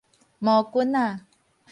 [0.39, 1.19] 魔棍仔